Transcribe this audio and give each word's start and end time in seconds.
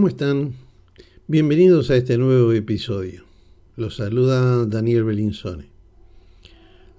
¿cómo 0.00 0.08
están? 0.08 0.54
Bienvenidos 1.26 1.90
a 1.90 1.96
este 1.96 2.16
nuevo 2.16 2.52
episodio. 2.52 3.24
Los 3.76 3.96
saluda 3.96 4.64
Daniel 4.64 5.04
Belinzone. 5.04 5.68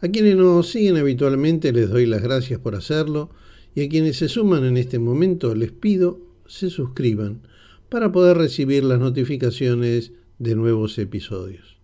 A 0.01 0.07
quienes 0.09 0.35
nos 0.35 0.69
siguen 0.69 0.97
habitualmente 0.97 1.73
les 1.73 1.89
doy 1.89 2.05
las 2.05 2.21
gracias 2.21 2.59
por 2.59 2.75
hacerlo 2.75 3.31
y 3.73 3.83
a 3.83 3.89
quienes 3.89 4.17
se 4.17 4.29
suman 4.29 4.65
en 4.65 4.77
este 4.77 4.99
momento 4.99 5.55
les 5.55 5.71
pido 5.71 6.19
se 6.45 6.69
suscriban 6.69 7.41
para 7.89 8.11
poder 8.11 8.37
recibir 8.37 8.83
las 8.83 8.99
notificaciones 8.99 10.11
de 10.37 10.53
nuevos 10.53 10.99
episodios. 10.99 11.77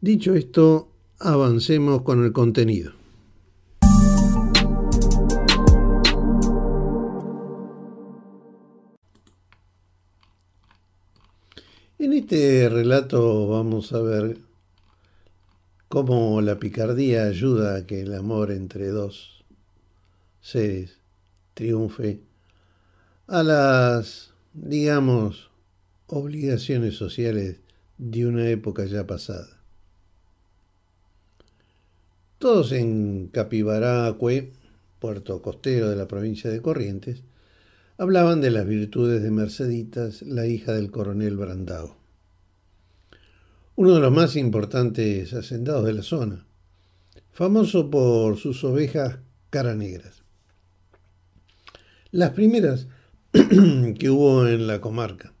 Dicho 0.00 0.34
esto, 0.34 0.90
avancemos 1.20 2.02
con 2.02 2.24
el 2.24 2.32
contenido. 2.32 2.92
En 11.98 12.12
este 12.12 12.68
relato 12.68 13.48
vamos 13.48 13.92
a 13.92 14.00
ver 14.00 14.38
cómo 15.88 16.40
la 16.40 16.58
picardía 16.58 17.24
ayuda 17.24 17.76
a 17.76 17.86
que 17.86 18.02
el 18.02 18.14
amor 18.14 18.52
entre 18.52 18.88
dos 18.88 19.44
seres 20.40 21.00
triunfe 21.54 22.22
a 23.26 23.42
las, 23.42 24.32
digamos, 24.54 25.47
obligaciones 26.08 26.94
sociales 26.94 27.60
de 27.98 28.26
una 28.26 28.48
época 28.48 28.86
ya 28.86 29.06
pasada. 29.06 29.60
Todos 32.38 32.72
en 32.72 33.28
Capibaracue, 33.28 34.52
puerto 35.00 35.42
costero 35.42 35.90
de 35.90 35.96
la 35.96 36.08
provincia 36.08 36.50
de 36.50 36.62
Corrientes, 36.62 37.22
hablaban 37.98 38.40
de 38.40 38.50
las 38.50 38.66
virtudes 38.66 39.22
de 39.22 39.30
Merceditas, 39.30 40.22
la 40.22 40.46
hija 40.46 40.72
del 40.72 40.90
coronel 40.90 41.36
Brandao, 41.36 41.96
uno 43.76 43.94
de 43.94 44.00
los 44.00 44.12
más 44.12 44.36
importantes 44.36 45.34
hacendados 45.34 45.84
de 45.84 45.92
la 45.92 46.02
zona, 46.02 46.46
famoso 47.32 47.90
por 47.90 48.38
sus 48.38 48.64
ovejas 48.64 49.18
cara 49.50 49.74
negras. 49.74 50.22
Las 52.10 52.30
primeras 52.30 52.86
que 53.32 54.10
hubo 54.10 54.46
en 54.46 54.66
la 54.66 54.80
comarca, 54.80 55.34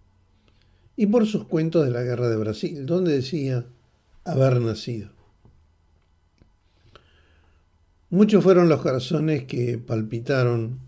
y 0.98 1.06
por 1.06 1.28
sus 1.28 1.44
cuentos 1.44 1.84
de 1.84 1.92
la 1.92 2.02
guerra 2.02 2.28
de 2.28 2.36
Brasil, 2.36 2.84
donde 2.84 3.12
decía 3.12 3.64
haber 4.24 4.60
nacido. 4.60 5.10
Muchos 8.10 8.42
fueron 8.42 8.68
los 8.68 8.82
corazones 8.82 9.44
que 9.44 9.78
palpitaron 9.78 10.80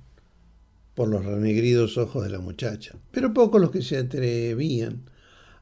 por 0.96 1.08
los 1.08 1.24
renegridos 1.24 1.96
ojos 1.96 2.24
de 2.24 2.30
la 2.30 2.40
muchacha, 2.40 2.98
pero 3.12 3.32
pocos 3.32 3.60
los 3.60 3.70
que 3.70 3.82
se 3.82 3.98
atrevían 3.98 5.02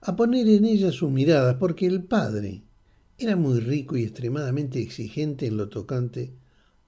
a 0.01 0.17
poner 0.17 0.49
en 0.49 0.65
ella 0.65 0.93
sus 0.93 1.11
miradas, 1.11 1.57
porque 1.57 1.85
el 1.85 2.05
padre 2.05 2.63
era 3.19 3.37
muy 3.37 3.61
rico 3.61 3.99
y 3.99 4.05
extremadamente 4.05 4.81
exigente 4.81 5.47
en 5.47 5.59
lo 5.59 5.69
tocante 5.69 6.33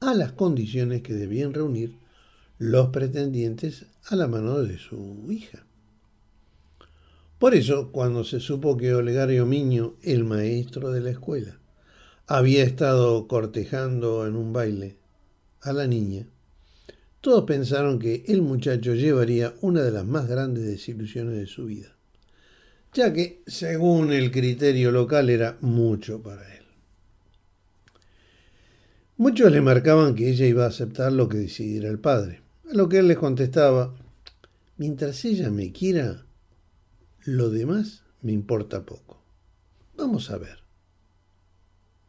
a 0.00 0.14
las 0.14 0.32
condiciones 0.32 1.02
que 1.02 1.12
debían 1.12 1.52
reunir 1.52 1.98
los 2.56 2.88
pretendientes 2.88 3.84
a 4.06 4.16
la 4.16 4.28
mano 4.28 4.62
de 4.62 4.78
su 4.78 5.30
hija. 5.30 5.66
Por 7.40 7.54
eso, 7.54 7.90
cuando 7.90 8.22
se 8.22 8.38
supo 8.38 8.76
que 8.76 8.92
Olegario 8.92 9.46
Miño, 9.46 9.94
el 10.02 10.24
maestro 10.24 10.90
de 10.90 11.00
la 11.00 11.08
escuela, 11.08 11.58
había 12.26 12.62
estado 12.62 13.26
cortejando 13.28 14.26
en 14.26 14.36
un 14.36 14.52
baile 14.52 14.98
a 15.62 15.72
la 15.72 15.86
niña, 15.86 16.28
todos 17.22 17.44
pensaron 17.44 17.98
que 17.98 18.24
el 18.28 18.42
muchacho 18.42 18.94
llevaría 18.94 19.54
una 19.62 19.80
de 19.80 19.90
las 19.90 20.04
más 20.04 20.28
grandes 20.28 20.66
desilusiones 20.66 21.34
de 21.34 21.46
su 21.46 21.64
vida, 21.64 21.96
ya 22.92 23.10
que, 23.14 23.42
según 23.46 24.12
el 24.12 24.30
criterio 24.30 24.90
local, 24.92 25.30
era 25.30 25.56
mucho 25.62 26.22
para 26.22 26.42
él. 26.58 26.64
Muchos 29.16 29.50
le 29.50 29.62
marcaban 29.62 30.14
que 30.14 30.28
ella 30.28 30.44
iba 30.44 30.64
a 30.64 30.68
aceptar 30.68 31.10
lo 31.10 31.26
que 31.30 31.38
decidiera 31.38 31.88
el 31.88 32.00
padre, 32.00 32.42
a 32.70 32.74
lo 32.74 32.90
que 32.90 32.98
él 32.98 33.08
les 33.08 33.16
contestaba, 33.16 33.94
mientras 34.76 35.24
ella 35.24 35.50
me 35.50 35.72
quiera, 35.72 36.26
lo 37.24 37.50
demás 37.50 38.04
me 38.22 38.32
importa 38.32 38.84
poco. 38.84 39.22
Vamos 39.96 40.30
a 40.30 40.38
ver. 40.38 40.58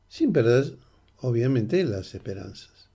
Sin 0.07 0.33
perder, 0.33 0.77
obviamente, 1.17 1.83
las 1.83 2.15
esperanzas. 2.15 2.89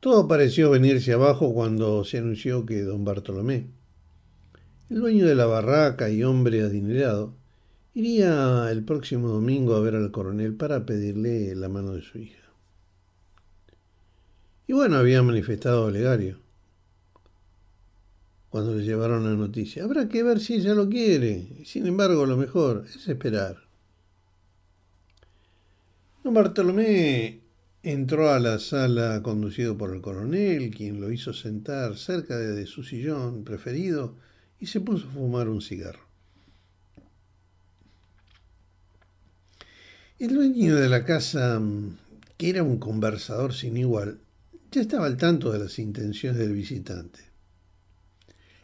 Todo 0.00 0.28
pareció 0.28 0.70
venirse 0.70 1.12
abajo 1.12 1.52
cuando 1.54 2.04
se 2.04 2.18
anunció 2.18 2.66
que 2.66 2.82
don 2.82 3.04
Bartolomé, 3.04 3.70
el 4.90 5.00
dueño 5.00 5.26
de 5.26 5.34
la 5.34 5.46
barraca 5.46 6.10
y 6.10 6.22
hombre 6.22 6.62
adinerado, 6.62 7.34
iría 7.94 8.70
el 8.70 8.84
próximo 8.84 9.28
domingo 9.28 9.74
a 9.74 9.80
ver 9.80 9.94
al 9.94 10.10
coronel 10.10 10.54
para 10.54 10.84
pedirle 10.84 11.54
la 11.54 11.70
mano 11.70 11.94
de 11.94 12.02
su 12.02 12.18
hija. 12.18 12.42
Y 14.66 14.74
bueno, 14.74 14.96
había 14.96 15.22
manifestado 15.22 15.86
Olegario 15.86 16.43
cuando 18.54 18.72
le 18.72 18.84
llevaron 18.84 19.24
la 19.24 19.34
noticia. 19.34 19.82
Habrá 19.82 20.08
que 20.08 20.22
ver 20.22 20.38
si 20.38 20.54
ella 20.54 20.74
lo 20.74 20.88
quiere. 20.88 21.64
Sin 21.64 21.88
embargo, 21.88 22.24
lo 22.24 22.36
mejor 22.36 22.86
es 22.88 23.08
esperar. 23.08 23.56
Don 26.22 26.34
Bartolomé 26.34 27.40
entró 27.82 28.30
a 28.30 28.38
la 28.38 28.60
sala 28.60 29.20
conducido 29.24 29.76
por 29.76 29.92
el 29.92 30.00
coronel, 30.00 30.72
quien 30.72 31.00
lo 31.00 31.10
hizo 31.10 31.32
sentar 31.32 31.96
cerca 31.96 32.38
de 32.38 32.64
su 32.66 32.84
sillón 32.84 33.42
preferido 33.42 34.14
y 34.60 34.66
se 34.66 34.78
puso 34.78 35.08
a 35.08 35.10
fumar 35.10 35.48
un 35.48 35.60
cigarro. 35.60 36.06
El 40.16 40.32
dueño 40.32 40.76
de 40.76 40.88
la 40.88 41.04
casa, 41.04 41.60
que 42.36 42.50
era 42.50 42.62
un 42.62 42.78
conversador 42.78 43.52
sin 43.52 43.76
igual, 43.76 44.20
ya 44.70 44.80
estaba 44.80 45.06
al 45.06 45.16
tanto 45.16 45.50
de 45.50 45.58
las 45.58 45.80
intenciones 45.80 46.38
del 46.38 46.52
visitante, 46.52 47.33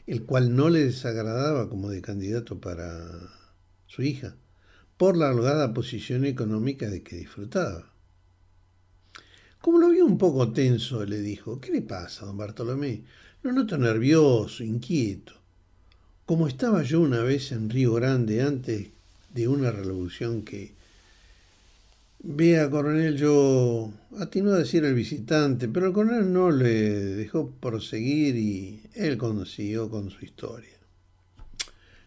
el 0.06 0.24
cual 0.24 0.54
no 0.54 0.70
le 0.70 0.84
desagradaba 0.84 1.68
como 1.68 1.90
de 1.90 2.02
candidato 2.02 2.60
para 2.60 2.98
su 3.86 4.02
hija, 4.02 4.36
por 4.96 5.16
la 5.16 5.30
holgada 5.30 5.72
posición 5.72 6.24
económica 6.24 6.88
de 6.88 7.02
que 7.02 7.16
disfrutaba. 7.16 7.90
Como 9.60 9.78
lo 9.78 9.90
vio 9.90 10.06
un 10.06 10.16
poco 10.16 10.52
tenso, 10.52 11.04
le 11.04 11.20
dijo, 11.20 11.60
¿qué 11.60 11.70
le 11.70 11.82
pasa, 11.82 12.24
don 12.24 12.36
Bartolomé? 12.36 13.04
Lo 13.42 13.52
noto 13.52 13.76
nervioso, 13.76 14.64
inquieto. 14.64 15.34
Como 16.24 16.46
estaba 16.46 16.82
yo 16.82 17.00
una 17.00 17.22
vez 17.22 17.52
en 17.52 17.68
Río 17.68 17.94
Grande 17.94 18.42
antes 18.42 18.88
de 19.34 19.48
una 19.48 19.70
revolución 19.70 20.42
que 20.42 20.74
Vea, 22.22 22.68
coronel, 22.68 23.16
yo 23.16 23.90
atino 24.18 24.52
a 24.52 24.58
decir 24.58 24.84
al 24.84 24.92
visitante, 24.92 25.68
pero 25.68 25.86
el 25.86 25.94
coronel 25.94 26.30
no 26.30 26.50
le 26.50 26.90
dejó 27.16 27.50
proseguir 27.50 28.36
y 28.36 28.82
él 28.94 29.16
consiguió 29.16 29.88
con 29.88 30.10
su 30.10 30.26
historia. 30.26 30.76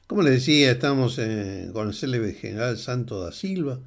Como 0.06 0.22
le 0.22 0.30
decía, 0.30 0.70
estamos 0.70 1.20
con 1.74 1.88
el 1.88 1.94
célebre 1.96 2.34
general 2.34 2.78
Santo 2.78 3.24
da 3.24 3.32
Silva, 3.32 3.80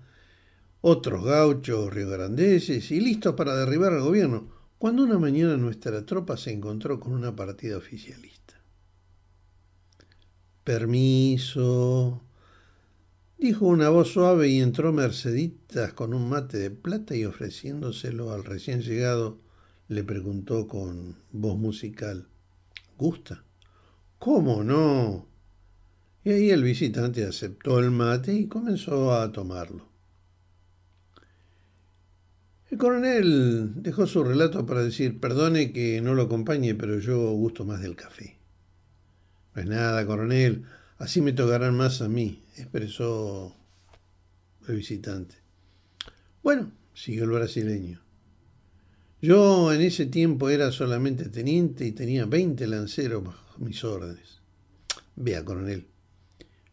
otros 0.81 1.25
gauchos 1.25 1.95
riograndeses 1.95 2.91
y 2.91 2.99
listos 2.99 3.37
para 3.37 3.55
derribar 3.55 3.93
al 3.93 4.03
gobierno, 4.03 4.51
cuando 4.79 5.05
una 5.05 5.21
mañana 5.21 5.57
nuestra 5.57 6.05
tropa 6.05 6.37
se 6.37 6.51
encontró 6.51 6.99
con 6.99 7.13
una 7.13 7.37
partida 7.37 7.77
oficialista. 7.77 8.61
Permiso, 10.65 12.26
Dijo 13.39 13.67
una 13.67 13.91
voz 13.91 14.13
suave 14.13 14.49
y 14.49 14.61
entró 14.61 14.93
Merceditas 14.93 15.93
con 15.93 16.15
un 16.15 16.29
mate 16.29 16.57
de 16.57 16.71
plata 16.71 17.15
y 17.15 17.27
ofreciéndoselo 17.27 18.33
al 18.33 18.45
recién 18.45 18.81
llegado, 18.81 19.39
le 19.89 20.05
preguntó 20.05 20.67
con 20.67 21.17
voz 21.33 21.59
musical, 21.59 22.29
¿Gusta? 22.97 23.45
¿Cómo 24.19 24.65
no? 24.65 25.29
Y 26.25 26.31
ahí 26.31 26.51
el 26.51 26.63
visitante 26.63 27.25
aceptó 27.25 27.79
el 27.79 27.91
mate 27.91 28.33
y 28.33 28.47
comenzó 28.47 29.15
a 29.15 29.31
tomarlo. 29.33 29.87
El 32.71 32.79
coronel 32.79 33.83
dejó 33.83 34.07
su 34.07 34.25
relato 34.25 34.65
para 34.65 34.83
decir, 34.83 35.21
perdone 35.21 35.73
que 35.73 36.01
no 36.01 36.15
lo 36.15 36.23
acompañe, 36.23 36.75
pero 36.75 36.99
yo 36.99 37.31
gusto 37.33 37.67
más 37.67 37.81
del 37.83 37.97
café. 37.97 38.39
No 39.55 39.63
es 39.63 39.69
nada, 39.69 40.07
coronel, 40.07 40.65
Así 40.99 41.21
me 41.21 41.33
tocarán 41.33 41.77
más 41.77 42.01
a 42.01 42.09
mí, 42.09 42.43
expresó 42.57 43.55
el 44.67 44.77
visitante. 44.77 45.35
Bueno, 46.43 46.73
siguió 46.95 47.25
el 47.25 47.31
brasileño. 47.31 48.01
Yo 49.21 49.73
en 49.73 49.81
ese 49.81 50.07
tiempo 50.07 50.49
era 50.49 50.73
solamente 50.73 51.29
teniente 51.29 51.87
y 51.87 51.93
tenía 51.93 52.27
20 52.27 52.67
lanceros 52.67 53.25
bajo 53.25 53.59
mis 53.59 53.83
órdenes. 53.85 54.41
Vea, 55.17 55.45
coronel, 55.45 55.87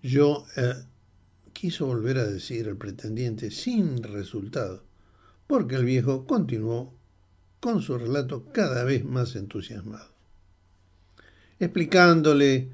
yo 0.01 0.45
eh, 0.57 0.73
quiso 1.53 1.87
volver 1.87 2.17
a 2.17 2.25
decir 2.25 2.67
el 2.67 2.77
pretendiente 2.77 3.51
sin 3.51 4.03
resultado, 4.03 4.83
porque 5.47 5.75
el 5.75 5.85
viejo 5.85 6.25
continuó 6.25 6.93
con 7.59 7.81
su 7.81 7.97
relato 7.97 8.45
cada 8.51 8.83
vez 8.83 9.05
más 9.05 9.35
entusiasmado, 9.37 10.11
explicándole 11.59 12.71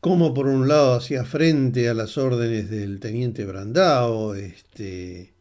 cómo 0.00 0.34
por 0.34 0.46
un 0.46 0.68
lado 0.68 0.94
hacía 0.94 1.24
frente 1.24 1.88
a 1.88 1.94
las 1.94 2.18
órdenes 2.18 2.70
del 2.70 3.00
teniente 3.00 3.44
Brandao, 3.44 4.34
este, 4.34 5.32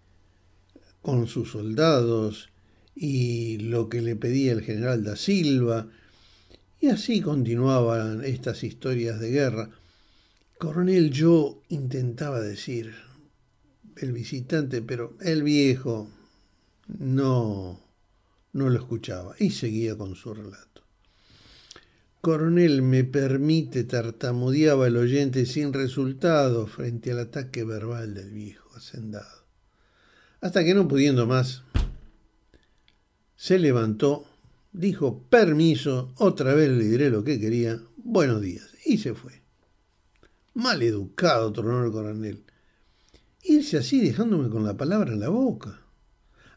con 1.01 1.27
sus 1.27 1.51
soldados 1.51 2.49
y 2.95 3.57
lo 3.57 3.89
que 3.89 4.01
le 4.01 4.15
pedía 4.15 4.53
el 4.53 4.61
general 4.61 5.03
da 5.03 5.15
Silva, 5.15 5.87
y 6.79 6.87
así 6.87 7.21
continuaban 7.21 8.23
estas 8.23 8.63
historias 8.63 9.19
de 9.19 9.31
guerra. 9.31 9.69
Coronel, 10.57 11.11
yo 11.11 11.61
intentaba 11.69 12.39
decir, 12.39 12.95
el 13.97 14.13
visitante, 14.13 14.81
pero 14.81 15.17
el 15.21 15.43
viejo 15.43 16.09
no, 16.87 17.81
no 18.53 18.69
lo 18.69 18.79
escuchaba 18.79 19.35
y 19.39 19.51
seguía 19.51 19.97
con 19.97 20.15
su 20.15 20.33
relato. 20.33 20.84
Coronel, 22.25 22.81
me 22.81 23.03
permite, 23.03 23.83
tartamudeaba 23.83 24.87
el 24.87 24.97
oyente 24.97 25.45
sin 25.45 25.73
resultado 25.73 26.65
frente 26.65 27.11
al 27.11 27.19
ataque 27.19 27.63
verbal 27.63 28.15
del 28.15 28.31
viejo 28.31 28.67
hacendado. 28.75 29.45
Hasta 30.41 30.63
que 30.63 30.73
no 30.73 30.87
pudiendo 30.87 31.27
más, 31.27 31.61
se 33.35 33.59
levantó, 33.59 34.25
dijo 34.71 35.21
permiso, 35.29 36.15
otra 36.17 36.55
vez 36.55 36.71
le 36.71 36.85
diré 36.85 37.11
lo 37.11 37.23
que 37.23 37.39
quería, 37.39 37.79
buenos 37.97 38.41
días, 38.41 38.71
y 38.83 38.97
se 38.97 39.13
fue. 39.13 39.43
Mal 40.55 40.81
educado, 40.81 41.53
tronó 41.53 41.85
el 41.85 41.91
coronel. 41.91 42.43
Irse 43.43 43.77
así 43.77 44.01
dejándome 44.01 44.49
con 44.49 44.65
la 44.65 44.75
palabra 44.75 45.13
en 45.13 45.19
la 45.19 45.29
boca. 45.29 45.79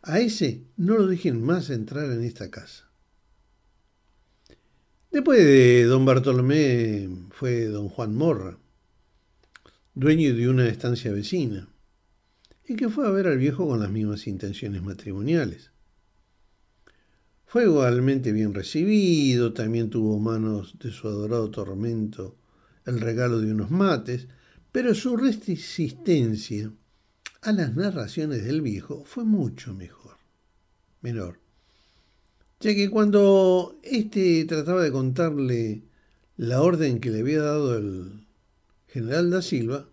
A 0.00 0.18
ese 0.18 0.64
no 0.78 0.96
lo 0.96 1.06
dejen 1.06 1.42
más 1.42 1.68
entrar 1.68 2.10
en 2.10 2.24
esta 2.24 2.50
casa. 2.50 2.87
Después 5.10 5.42
de 5.42 5.84
don 5.84 6.04
Bartolomé 6.04 7.08
fue 7.30 7.64
don 7.64 7.88
Juan 7.88 8.14
Morra, 8.14 8.58
dueño 9.94 10.34
de 10.34 10.50
una 10.50 10.68
estancia 10.68 11.10
vecina, 11.10 11.66
y 12.66 12.76
que 12.76 12.90
fue 12.90 13.06
a 13.06 13.10
ver 13.10 13.26
al 13.26 13.38
viejo 13.38 13.66
con 13.66 13.80
las 13.80 13.90
mismas 13.90 14.26
intenciones 14.26 14.82
matrimoniales. 14.82 15.70
Fue 17.46 17.64
igualmente 17.64 18.32
bien 18.32 18.52
recibido, 18.52 19.54
también 19.54 19.88
tuvo 19.88 20.18
manos 20.18 20.78
de 20.78 20.90
su 20.90 21.08
adorado 21.08 21.50
tormento 21.50 22.36
el 22.84 23.00
regalo 23.00 23.40
de 23.40 23.50
unos 23.50 23.70
mates, 23.70 24.28
pero 24.72 24.94
su 24.94 25.16
resistencia 25.16 26.70
a 27.40 27.52
las 27.52 27.74
narraciones 27.74 28.44
del 28.44 28.60
viejo 28.60 29.04
fue 29.06 29.24
mucho 29.24 29.72
mejor, 29.72 30.18
menor 31.00 31.47
ya 32.60 32.74
que 32.74 32.90
cuando 32.90 33.78
éste 33.82 34.44
trataba 34.44 34.82
de 34.82 34.92
contarle 34.92 35.84
la 36.36 36.60
orden 36.60 37.00
que 37.00 37.10
le 37.10 37.20
había 37.20 37.42
dado 37.42 37.76
el 37.76 38.26
general 38.88 39.30
da 39.30 39.42
Silva, 39.42 39.88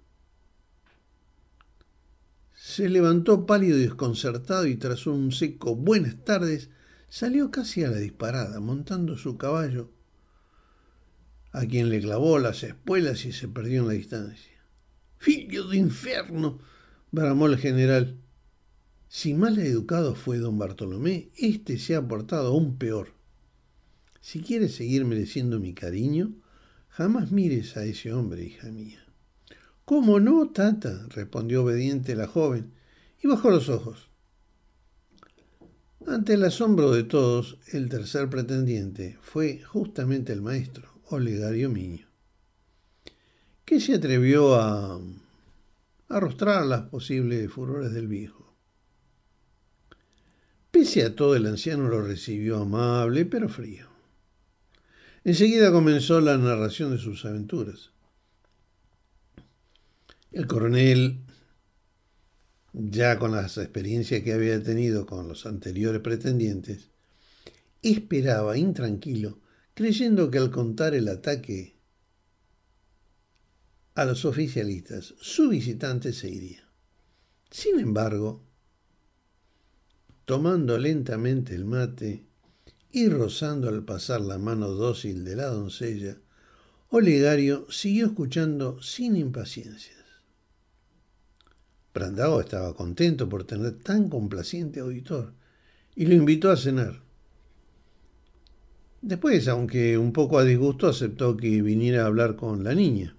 se 2.54 2.90
levantó 2.90 3.46
pálido 3.46 3.78
y 3.78 3.82
desconcertado 3.82 4.66
y 4.66 4.76
tras 4.76 5.06
un 5.06 5.32
seco 5.32 5.76
buenas 5.76 6.24
tardes 6.24 6.70
salió 7.10 7.52
casi 7.52 7.84
a 7.84 7.90
la 7.90 7.98
disparada, 7.98 8.60
montando 8.60 9.18
su 9.18 9.38
caballo, 9.38 9.92
a 11.52 11.66
quien 11.66 11.90
le 11.90 12.02
clavó 12.02 12.40
las 12.40 12.64
espuelas 12.64 13.26
y 13.26 13.32
se 13.32 13.48
perdió 13.48 13.82
en 13.82 13.88
la 13.88 13.94
distancia. 13.94 14.52
¡Filho 15.18 15.68
de 15.68 15.78
infierno! 15.78 16.60
bramó 17.12 17.46
el 17.46 17.58
general. 17.58 18.20
Si 19.18 19.34
mal 19.34 19.58
educado 19.60 20.14
fue 20.14 20.40
don 20.40 20.60
Bartolomé, 20.60 21.30
éste 21.38 21.80
se 21.80 21.96
ha 21.96 22.06
portado 22.06 22.50
aún 22.50 22.78
peor. 22.78 23.14
Si 24.20 24.42
quieres 24.42 24.76
seguir 24.76 25.06
mereciendo 25.06 25.58
mi 25.58 25.74
cariño, 25.74 26.34
jamás 26.90 27.32
mires 27.32 27.78
a 27.78 27.86
ese 27.86 28.12
hombre, 28.12 28.44
hija 28.44 28.70
mía. 28.74 29.06
¿Cómo 29.86 30.20
no, 30.20 30.50
tata? 30.50 31.08
respondió 31.08 31.64
obediente 31.64 32.14
la 32.14 32.28
joven 32.28 32.74
y 33.24 33.30
bajó 33.30 33.52
los 33.52 33.70
ojos. 33.70 34.10
Ante 36.06 36.34
el 36.34 36.44
asombro 36.44 36.92
de 36.92 37.06
todos, 37.06 37.58
el 37.72 37.88
tercer 37.88 38.30
pretendiente 38.30 39.18
fue 39.22 39.62
justamente 39.62 40.34
el 40.34 40.42
maestro, 40.42 40.90
Olegario 41.06 41.70
Miño, 41.70 42.06
que 43.64 43.80
se 43.80 43.94
atrevió 43.94 44.56
a 44.56 45.00
arrostrar 46.10 46.66
las 46.66 46.90
posibles 46.90 47.50
furores 47.50 47.94
del 47.94 48.10
viejo. 48.10 48.45
A 50.86 51.16
todo, 51.16 51.36
el 51.36 51.48
anciano 51.48 51.90
lo 51.90 52.02
recibió 52.04 52.62
amable, 52.62 53.26
pero 53.26 53.50
frío. 53.50 53.88
Enseguida 55.24 55.72
comenzó 55.72 56.22
la 56.22 56.38
narración 56.38 56.92
de 56.92 57.00
sus 57.00 57.26
aventuras. 57.26 57.90
El 60.32 60.46
coronel, 60.46 61.22
ya 62.72 63.18
con 63.18 63.32
las 63.32 63.58
experiencias 63.58 64.22
que 64.22 64.34
había 64.34 64.62
tenido 64.62 65.08
con 65.08 65.28
los 65.28 65.48
anteriores 65.48 66.02
pretendientes, 66.02 66.92
esperaba 67.82 68.56
intranquilo, 68.56 69.40
creyendo 69.74 70.30
que 70.30 70.38
al 70.38 70.52
contar 70.52 70.94
el 70.94 71.08
ataque 71.08 71.76
a 73.96 74.06
los 74.06 74.24
oficialistas, 74.24 75.16
su 75.20 75.50
visitante 75.50 76.14
se 76.14 76.30
iría. 76.30 76.70
Sin 77.50 77.80
embargo, 77.80 78.45
tomando 80.26 80.78
lentamente 80.78 81.54
el 81.54 81.66
mate 81.66 82.26
y 82.92 83.10
rozando 83.10 83.70
al 83.70 83.84
pasar 83.84 84.22
la 84.22 84.38
mano 84.38 84.70
dócil 84.70 85.24
de 85.24 85.36
la 85.36 85.46
doncella, 85.46 86.18
Olegario 86.90 87.68
siguió 87.70 88.08
escuchando 88.08 88.82
sin 88.82 89.16
impaciencias. 89.16 89.96
Brandao 91.94 92.42
estaba 92.42 92.76
contento 92.76 93.30
por 93.30 93.46
tener 93.46 93.80
tan 93.80 94.10
complaciente 94.10 94.80
auditor 94.80 95.34
y 95.96 96.06
lo 96.06 96.16
invitó 96.16 96.52
a 96.52 96.58
cenar. 96.58 97.02
Después, 99.02 99.48
aunque 99.48 99.98
un 99.98 100.12
poco 100.12 100.40
a 100.40 100.44
disgusto, 100.44 100.88
aceptó 100.88 101.38
que 101.38 101.62
viniera 101.62 102.04
a 102.04 102.08
hablar 102.08 102.36
con 102.36 102.64
la 102.64 102.74
niña. 102.74 103.16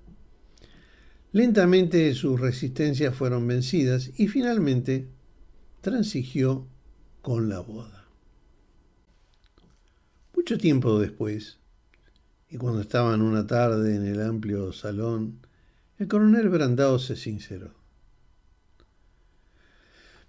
Lentamente 1.32 2.12
sus 2.14 2.40
resistencias 2.40 3.14
fueron 3.14 3.46
vencidas 3.46 4.10
y 4.16 4.26
finalmente 4.26 5.08
transigió 5.80 6.66
con 7.26 7.48
la 7.48 7.58
boda. 7.58 8.06
Mucho 10.36 10.56
tiempo 10.58 11.00
después, 11.00 11.58
y 12.48 12.56
cuando 12.56 12.82
estaban 12.82 13.20
una 13.20 13.48
tarde 13.48 13.96
en 13.96 14.06
el 14.06 14.22
amplio 14.22 14.72
salón, 14.72 15.40
el 15.98 16.06
coronel 16.06 16.48
Brandao 16.48 17.00
se 17.00 17.16
sinceró. 17.16 17.74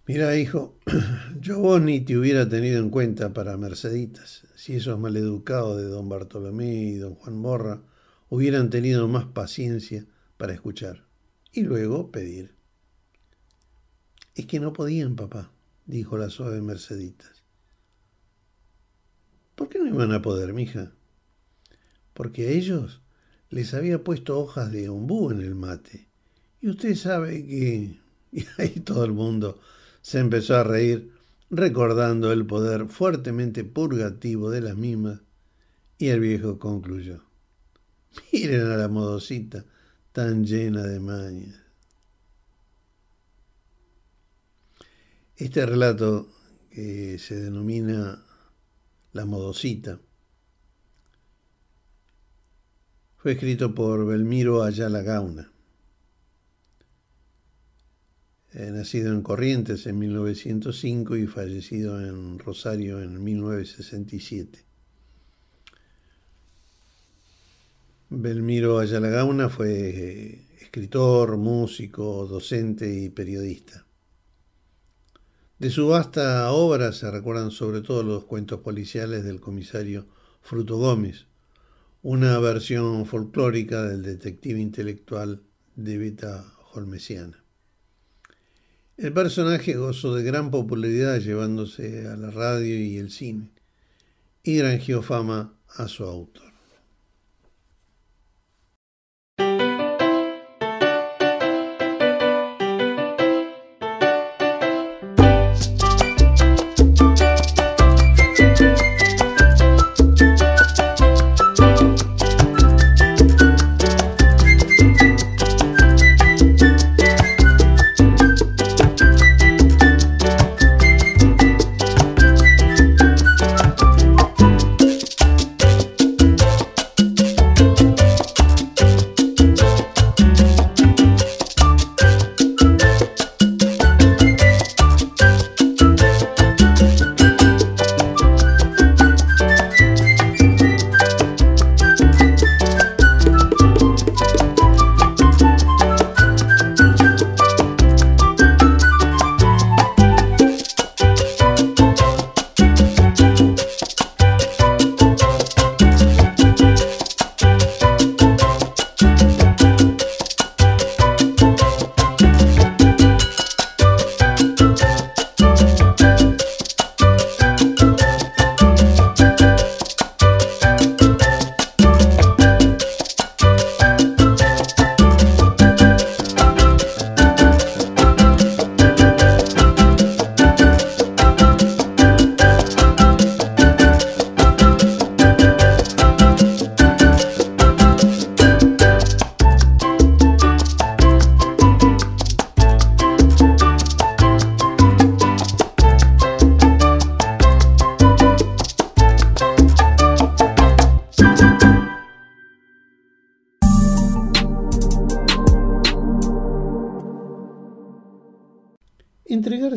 Mira, 0.08 0.36
hijo, 0.38 0.80
yo 1.40 1.60
vos 1.60 1.80
ni 1.80 2.02
te 2.02 2.18
hubiera 2.18 2.50
tenido 2.50 2.80
en 2.80 2.90
cuenta 2.90 3.32
para 3.32 3.58
Merceditas, 3.58 4.48
si 4.56 4.74
esos 4.74 5.00
maleducados 5.00 5.78
de 5.78 5.84
don 5.84 6.10
Bartolomé 6.10 6.74
y 6.74 6.96
don 6.96 7.14
Juan 7.14 7.38
Morra 7.38 7.84
hubieran 8.28 8.72
tenido 8.72 9.08
más 9.08 9.26
paciencia 9.26 10.08
para 10.38 10.54
escuchar 10.54 11.06
y 11.52 11.62
luego 11.62 12.12
pedir. 12.12 12.56
Es 14.34 14.48
que 14.48 14.60
no 14.60 14.74
podían, 14.74 15.16
papá 15.16 15.52
dijo 15.88 16.18
la 16.18 16.30
suave 16.30 16.62
Merceditas. 16.62 17.44
¿Por 19.56 19.70
qué 19.70 19.80
no 19.80 19.88
iban 19.88 20.12
a 20.12 20.22
poder, 20.22 20.54
mija? 20.54 20.92
Porque 22.14 22.48
a 22.48 22.52
ellos 22.52 23.02
les 23.50 23.74
había 23.74 24.04
puesto 24.04 24.40
hojas 24.40 24.72
de 24.72 24.90
ombú 24.90 25.32
en 25.32 25.42
el 25.42 25.56
mate. 25.56 26.08
Y 26.62 26.70
usted 26.70 26.96
sabe 26.96 27.46
que... 27.46 28.00
Y 28.30 28.46
ahí 28.58 28.82
todo 28.82 29.06
el 29.06 29.14
mundo 29.14 29.60
se 30.02 30.20
empezó 30.20 30.58
a 30.58 30.64
reír, 30.64 31.14
recordando 31.50 32.32
el 32.34 32.46
poder 32.46 32.88
fuertemente 32.88 33.64
purgativo 33.64 34.52
de 34.52 34.62
las 34.62 34.76
mismas, 34.76 35.22
y 35.98 36.10
el 36.10 36.20
viejo 36.20 36.60
concluyó. 36.60 37.24
Miren 38.34 38.68
a 38.68 38.78
la 38.78 38.90
modosita, 38.90 39.66
tan 40.12 40.46
llena 40.46 40.84
de 40.84 41.00
mañas. 41.00 41.67
Este 45.38 45.64
relato, 45.68 46.28
que 46.72 47.20
se 47.20 47.40
denomina 47.40 48.26
La 49.14 49.26
Modosita, 49.26 50.00
fue 53.18 53.34
escrito 53.34 53.76
por 53.76 54.08
Belmiro 54.08 54.64
Ayala 54.64 55.04
Gauna, 55.04 55.52
eh, 58.54 58.72
nacido 58.72 59.14
en 59.14 59.22
Corrientes 59.22 59.86
en 59.86 60.00
1905 60.00 61.18
y 61.18 61.28
fallecido 61.28 62.02
en 62.04 62.40
Rosario 62.40 63.00
en 63.04 63.24
1967. 63.24 64.66
Belmiro 68.10 68.80
Ayala 68.80 69.50
fue 69.50 70.48
escritor, 70.62 71.38
músico, 71.38 72.26
docente 72.26 72.92
y 72.92 73.10
periodista. 73.10 73.87
De 75.60 75.72
su 75.72 75.88
vasta 75.88 76.52
obra 76.52 76.92
se 76.92 77.10
recuerdan 77.10 77.50
sobre 77.50 77.82
todo 77.82 78.04
los 78.04 78.26
cuentos 78.26 78.60
policiales 78.60 79.24
del 79.24 79.40
comisario 79.40 80.06
Fruto 80.40 80.78
Gómez, 80.78 81.26
una 82.04 82.38
versión 82.38 83.08
folclórica 83.08 83.82
del 83.82 84.04
detective 84.04 84.60
intelectual 84.60 85.42
de 85.76 85.98
Beta 85.98 86.46
Holmesiana. 86.74 87.44
El 88.98 89.14
personaje 89.14 89.74
gozó 89.74 90.14
de 90.14 90.22
gran 90.22 90.52
popularidad 90.52 91.20
llevándose 91.20 92.08
a 92.08 92.16
la 92.18 92.30
radio 92.30 92.76
y 92.80 92.98
el 92.98 93.10
cine 93.10 93.50
y 94.44 94.58
granjeó 94.58 95.02
fama 95.02 95.56
a 95.70 95.88
su 95.88 96.04
autor. 96.04 96.57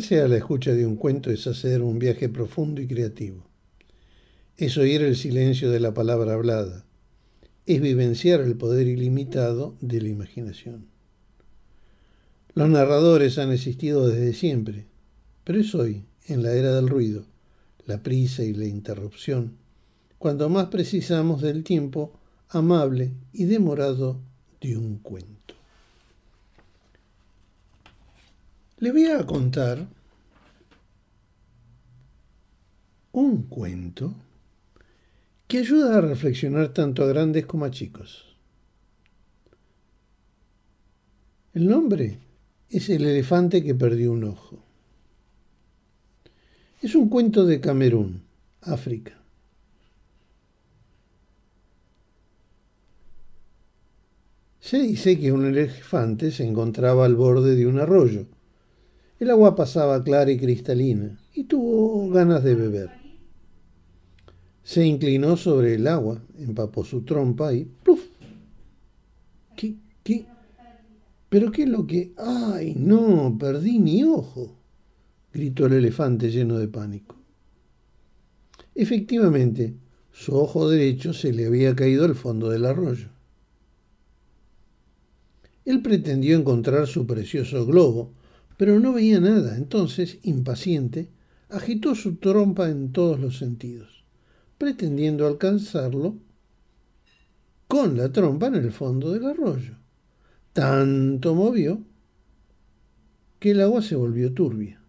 Entregarse 0.01 0.25
a 0.25 0.29
la 0.29 0.39
escucha 0.39 0.73
de 0.73 0.87
un 0.87 0.97
cuento 0.97 1.31
es 1.31 1.47
hacer 1.47 1.83
un 1.83 1.99
viaje 1.99 2.31
profundo 2.31 2.81
y 2.81 2.87
creativo. 2.87 3.45
Es 4.57 4.79
oír 4.79 5.03
el 5.03 5.15
silencio 5.15 5.71
de 5.71 5.79
la 5.79 5.93
palabra 5.93 6.33
hablada. 6.33 6.87
Es 7.67 7.83
vivenciar 7.83 8.41
el 8.41 8.57
poder 8.57 8.87
ilimitado 8.87 9.77
de 9.83 10.01
la 10.01 10.09
imaginación. 10.09 10.87
Los 12.55 12.71
narradores 12.71 13.37
han 13.37 13.53
existido 13.53 14.09
desde 14.09 14.33
siempre, 14.33 14.87
pero 15.45 15.61
es 15.61 15.75
hoy, 15.75 16.07
en 16.25 16.43
la 16.43 16.55
era 16.55 16.75
del 16.75 16.89
ruido, 16.89 17.27
la 17.85 18.03
prisa 18.03 18.43
y 18.43 18.55
la 18.55 18.65
interrupción, 18.65 19.59
cuando 20.17 20.49
más 20.49 20.69
precisamos 20.69 21.43
del 21.43 21.63
tiempo 21.63 22.19
amable 22.49 23.13
y 23.35 23.45
demorado 23.45 24.19
de 24.63 24.79
un 24.79 24.97
cuento. 24.97 25.40
Le 28.81 28.93
voy 28.93 29.05
a 29.05 29.27
contar 29.27 29.87
un 33.13 33.43
cuento 33.43 34.15
que 35.47 35.59
ayuda 35.59 35.99
a 35.99 36.01
reflexionar 36.01 36.73
tanto 36.73 37.05
a 37.05 37.07
grandes 37.07 37.45
como 37.45 37.67
a 37.67 37.71
chicos. 37.71 38.25
El 41.53 41.69
nombre 41.69 42.21
es 42.71 42.89
El 42.89 43.05
elefante 43.05 43.63
que 43.63 43.75
perdió 43.75 44.13
un 44.13 44.25
ojo. 44.25 44.65
Es 46.81 46.95
un 46.95 47.11
cuento 47.11 47.45
de 47.45 47.61
Camerún, 47.61 48.23
África. 48.63 49.21
Se 54.59 54.79
dice 54.79 55.21
que 55.21 55.33
un 55.33 55.45
elefante 55.45 56.31
se 56.31 56.47
encontraba 56.47 57.05
al 57.05 57.15
borde 57.15 57.57
de 57.57 57.67
un 57.67 57.79
arroyo 57.79 58.40
el 59.21 59.31
agua 59.31 59.55
pasaba 59.55 60.03
clara 60.03 60.31
y 60.31 60.39
cristalina 60.39 61.21
y 61.35 61.45
tuvo 61.45 62.09
ganas 62.09 62.43
de 62.43 62.55
beber. 62.55 62.91
Se 64.63 64.85
inclinó 64.85 65.37
sobre 65.37 65.75
el 65.75 65.87
agua, 65.87 66.23
empapó 66.39 66.85
su 66.85 67.03
trompa 67.03 67.53
y 67.53 67.65
¡pluf! 67.65 68.01
¿Qué? 69.57 69.77
¿Qué? 70.03 70.27
¿Pero 71.29 71.53
qué 71.53 71.65
es 71.65 71.69
lo 71.69 71.87
que... 71.87 72.15
¡Ay, 72.17 72.75
no! 72.77 73.37
Perdí 73.39 73.79
mi 73.79 74.03
ojo, 74.05 74.57
gritó 75.33 75.67
el 75.67 75.75
elefante 75.75 76.31
lleno 76.31 76.59
de 76.59 76.69
pánico. 76.69 77.17
Efectivamente, 78.75 79.77
su 80.13 80.35
ojo 80.35 80.69
derecho 80.71 81.13
se 81.13 81.33
le 81.35 81.47
había 81.47 81.77
caído 81.77 82.07
al 82.07 82.15
fondo 82.15 82.49
del 82.49 82.65
arroyo. 82.65 83.09
Él 85.67 85.83
pretendió 85.83 86.39
encontrar 86.39 86.87
su 86.87 87.07
precioso 87.07 87.67
globo, 87.67 88.15
pero 88.61 88.79
no 88.79 88.93
veía 88.93 89.21
nada. 89.21 89.57
Entonces, 89.57 90.19
impaciente, 90.23 91.09
agitó 91.49 91.95
su 91.95 92.17
trompa 92.17 92.69
en 92.69 92.93
todos 92.93 93.19
los 93.19 93.39
sentidos, 93.39 94.05
pretendiendo 94.59 95.27
alcanzarlo 95.27 96.19
con 97.67 97.97
la 97.97 98.13
trompa 98.13 98.49
en 98.49 98.57
el 98.57 98.71
fondo 98.71 99.13
del 99.13 99.25
arroyo. 99.25 99.79
Tanto 100.53 101.35
movió 101.35 101.81
que 103.39 103.53
el 103.53 103.63
agua 103.63 103.81
se 103.81 103.97
volvió 103.97 104.35
turbia. 104.35 104.83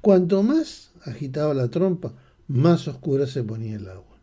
Cuanto 0.00 0.42
más 0.42 0.90
agitaba 1.04 1.54
la 1.54 1.68
trompa, 1.68 2.16
más 2.48 2.88
oscura 2.88 3.28
se 3.28 3.44
ponía 3.44 3.76
el 3.76 3.86
agua, 3.86 4.18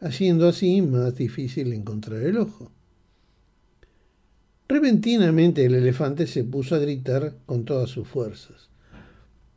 haciendo 0.00 0.48
así 0.48 0.80
más 0.80 1.16
difícil 1.16 1.74
encontrar 1.74 2.22
el 2.22 2.38
ojo. 2.38 2.72
Repentinamente 4.72 5.66
el 5.66 5.74
elefante 5.74 6.26
se 6.26 6.44
puso 6.44 6.74
a 6.74 6.78
gritar 6.78 7.36
con 7.44 7.66
todas 7.66 7.90
sus 7.90 8.08
fuerzas. 8.08 8.70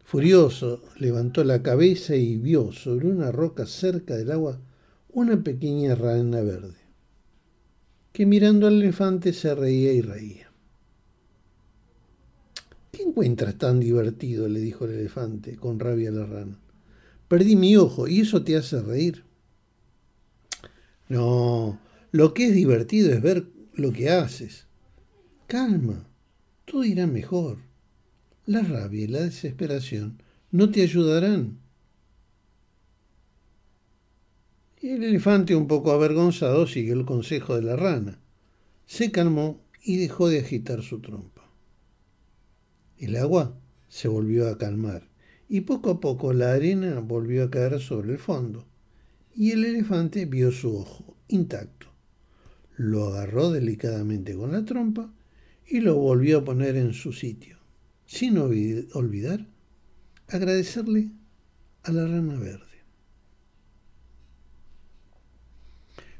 Furioso, 0.04 0.84
levantó 0.98 1.46
la 1.46 1.64
cabeza 1.64 2.18
y 2.18 2.36
vio 2.36 2.74
sobre 2.74 3.08
una 3.08 3.32
roca 3.32 3.66
cerca 3.66 4.18
del 4.18 4.30
agua 4.30 4.60
una 5.14 5.42
pequeña 5.42 5.96
rana 5.96 6.42
verde, 6.42 6.76
que 8.12 8.26
mirando 8.26 8.68
al 8.68 8.82
elefante 8.82 9.32
se 9.32 9.56
reía 9.56 9.94
y 9.94 10.02
reía. 10.02 10.52
¿Qué 12.92 13.04
encuentras 13.04 13.58
tan 13.58 13.80
divertido? 13.80 14.50
le 14.50 14.60
dijo 14.60 14.84
el 14.84 15.00
elefante 15.00 15.56
con 15.56 15.80
rabia 15.80 16.10
a 16.10 16.12
la 16.12 16.26
rana. 16.26 16.60
Perdí 17.30 17.56
mi 17.56 17.78
ojo 17.78 18.10
y 18.10 18.20
eso 18.20 18.44
te 18.44 18.58
hace 18.58 18.82
reír. 18.82 19.24
No, 21.08 21.80
lo 22.12 22.34
que 22.34 22.48
es 22.48 22.54
divertido 22.54 23.14
es 23.14 23.22
ver 23.22 23.46
lo 23.76 23.94
que 23.94 24.10
haces. 24.10 24.66
Calma, 25.48 26.08
todo 26.66 26.84
irá 26.84 27.06
mejor. 27.06 27.60
La 28.48 28.62
rabia 28.62 29.04
y 29.04 29.08
la 29.08 29.22
desesperación 29.22 30.22
no 30.52 30.72
te 30.72 30.82
ayudarán. 30.82 31.60
El 34.82 35.04
elefante, 35.04 35.56
un 35.56 35.68
poco 35.68 35.92
avergonzado, 35.92 36.66
siguió 36.66 36.94
el 36.94 37.06
consejo 37.06 37.56
de 37.56 37.62
la 37.62 37.76
rana. 37.76 38.20
Se 38.88 39.12
calmó 39.12 39.62
y 39.84 39.98
dejó 39.98 40.30
de 40.30 40.40
agitar 40.40 40.82
su 40.82 41.00
trompa. 41.00 41.48
El 42.98 43.16
agua 43.16 43.56
se 43.88 44.08
volvió 44.08 44.50
a 44.50 44.58
calmar 44.58 45.08
y 45.48 45.62
poco 45.62 45.92
a 45.92 46.00
poco 46.00 46.34
la 46.34 46.54
arena 46.54 47.00
volvió 47.02 47.44
a 47.44 47.52
caer 47.52 47.80
sobre 47.80 48.14
el 48.14 48.18
fondo 48.18 48.66
y 49.36 49.52
el 49.52 49.64
elefante 49.64 50.26
vio 50.26 50.52
su 50.52 50.76
ojo 50.76 51.16
intacto. 51.28 51.88
Lo 52.78 53.08
agarró 53.08 53.52
delicadamente 53.52 54.36
con 54.36 54.52
la 54.52 54.66
trompa 54.66 55.12
y 55.68 55.80
lo 55.80 55.96
volvió 55.96 56.40
a 56.40 56.46
poner 56.46 56.76
en 56.76 56.94
su 56.94 57.12
sitio, 57.14 57.58
sin 58.06 58.38
olvidar 58.38 59.48
agradecerle 60.28 61.12
a 61.84 61.92
la 61.92 62.06
rana 62.06 62.38
verde. 62.38 62.66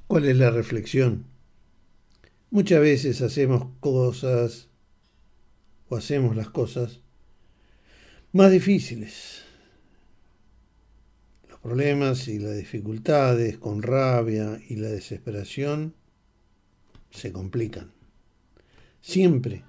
¿Cuál 0.08 0.26
es 0.26 0.38
la 0.38 0.52
reflexión? 0.52 1.26
Muchas 2.52 2.80
veces 2.80 3.22
hacemos 3.22 3.70
cosas 3.80 4.70
o 5.90 5.96
hacemos 5.96 6.36
las 6.36 6.50
cosas 6.50 7.02
más 8.32 8.52
difíciles. 8.52 9.44
Los 11.50 11.60
problemas 11.60 12.28
y 12.28 12.38
las 12.38 12.56
dificultades 12.56 13.58
con 13.58 13.82
rabia 13.82 14.62
y 14.70 14.76
la 14.76 14.90
desesperación 14.90 15.96
se 17.10 17.32
complican. 17.32 17.95
Siempre 19.06 19.64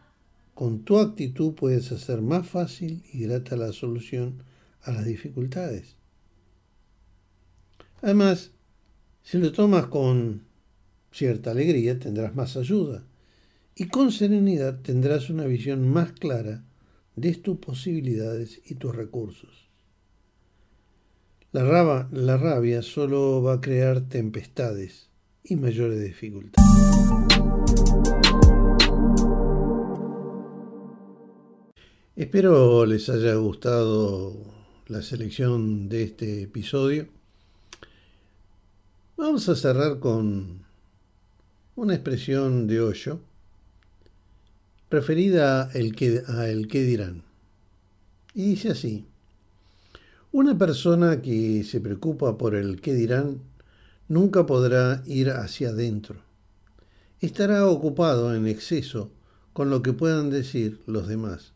con 0.55 0.83
tu 0.83 0.99
actitud 0.99 1.53
puedes 1.53 1.93
hacer 1.93 2.23
más 2.23 2.49
fácil 2.49 3.05
y 3.13 3.25
grata 3.25 3.55
la 3.55 3.71
solución 3.71 4.43
a 4.81 4.93
las 4.93 5.05
dificultades. 5.05 5.97
Además, 8.01 8.53
si 9.23 9.37
lo 9.37 9.53
tomas 9.53 9.89
con 9.89 10.45
cierta 11.13 11.51
alegría, 11.51 11.99
tendrás 11.99 12.35
más 12.35 12.57
ayuda 12.57 13.05
y 13.75 13.89
con 13.89 14.11
serenidad 14.11 14.81
tendrás 14.81 15.29
una 15.29 15.45
visión 15.45 15.87
más 15.87 16.13
clara 16.13 16.65
de 17.15 17.35
tus 17.35 17.59
posibilidades 17.59 18.63
y 18.65 18.77
tus 18.77 18.97
recursos. 18.97 19.69
La, 21.53 22.09
la 22.11 22.37
rabia 22.39 22.81
solo 22.81 23.43
va 23.43 23.57
a 23.57 23.61
crear 23.61 24.01
tempestades 24.01 25.11
y 25.45 25.57
mayores 25.57 26.03
dificultades. 26.03 26.67
Espero 32.17 32.87
les 32.87 33.11
haya 33.11 33.35
gustado 33.35 34.33
la 34.87 35.03
selección 35.03 35.91
de 35.91 36.05
este 36.05 36.45
episodio. 36.45 37.09
Vamos 39.19 39.47
a 39.51 39.55
cerrar 39.55 39.99
con 39.99 40.65
una 41.75 41.93
expresión 41.95 42.67
de 42.69 42.81
Hoyo 42.81 43.21
referida 44.89 45.65
a 45.65 45.73
el 45.73 45.95
que, 45.95 46.23
a 46.27 46.49
el 46.49 46.69
que 46.69 46.85
dirán. 46.85 47.23
Y 48.33 48.47
dice 48.47 48.71
así, 48.71 49.05
una 50.33 50.57
persona 50.57 51.21
que 51.21 51.65
se 51.65 51.83
preocupa 51.83 52.39
por 52.39 52.55
el 52.55 52.81
que 52.81 52.95
dirán 52.95 53.43
nunca 54.09 54.47
podrá 54.47 55.03
ir 55.05 55.29
hacia 55.29 55.69
adentro. 55.69 56.17
Estará 57.21 57.67
ocupado 57.67 58.35
en 58.35 58.47
exceso 58.47 59.11
con 59.53 59.69
lo 59.69 59.83
que 59.83 59.93
puedan 59.93 60.31
decir 60.31 60.81
los 60.87 61.09
demás 61.09 61.53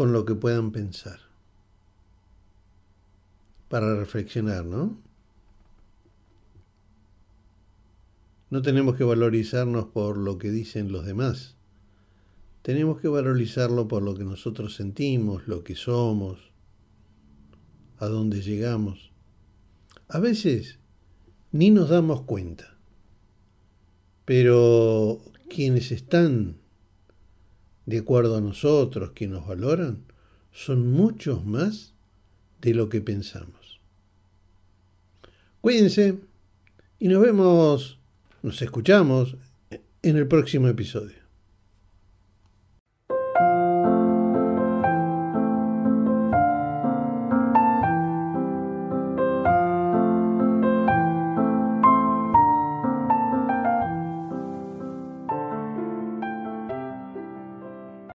con 0.00 0.14
lo 0.14 0.24
que 0.24 0.34
puedan 0.34 0.72
pensar. 0.72 1.20
Para 3.68 3.94
reflexionar, 3.96 4.64
¿no? 4.64 4.98
No 8.48 8.62
tenemos 8.62 8.96
que 8.96 9.04
valorizarnos 9.04 9.88
por 9.88 10.16
lo 10.16 10.38
que 10.38 10.50
dicen 10.50 10.90
los 10.90 11.04
demás. 11.04 11.54
Tenemos 12.62 12.98
que 12.98 13.08
valorizarlo 13.08 13.88
por 13.88 14.02
lo 14.02 14.14
que 14.14 14.24
nosotros 14.24 14.74
sentimos, 14.74 15.46
lo 15.46 15.64
que 15.64 15.76
somos, 15.76 16.50
a 17.98 18.06
dónde 18.06 18.40
llegamos. 18.40 19.12
A 20.08 20.18
veces 20.18 20.78
ni 21.52 21.68
nos 21.68 21.90
damos 21.90 22.22
cuenta, 22.22 22.78
pero 24.24 25.20
quienes 25.50 25.92
están 25.92 26.56
de 27.90 27.98
acuerdo 27.98 28.36
a 28.36 28.40
nosotros, 28.40 29.10
que 29.10 29.26
nos 29.26 29.46
valoran, 29.46 30.04
son 30.52 30.92
muchos 30.92 31.44
más 31.44 31.92
de 32.60 32.72
lo 32.72 32.88
que 32.88 33.00
pensamos. 33.00 33.80
Cuídense 35.60 36.18
y 37.00 37.08
nos 37.08 37.20
vemos, 37.20 37.98
nos 38.42 38.62
escuchamos 38.62 39.36
en 40.02 40.16
el 40.16 40.28
próximo 40.28 40.68
episodio. 40.68 41.19